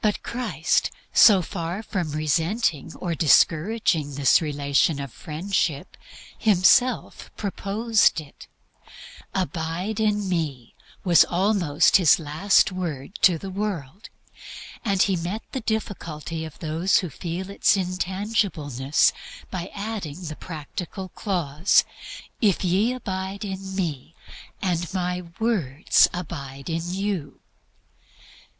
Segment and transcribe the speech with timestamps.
[0.00, 5.96] But Christ, so far from resenting or discouraging this relation of Friendship,
[6.38, 8.46] Himself proposed it.
[9.34, 14.08] "Abide in me" was almost His last word to the world.
[14.84, 19.10] And He partly met the difficulty of those who feel its intangibleness
[19.50, 21.82] by adding the practical clause,
[22.40, 24.14] "If ye abide in Me,
[24.62, 27.40] and My words abide in you."